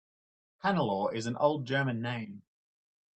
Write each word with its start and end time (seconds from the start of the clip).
Hannelore 0.63 1.13
is 1.13 1.27
an 1.27 1.37
old 1.37 1.67
German 1.67 2.01
name. 2.01 2.41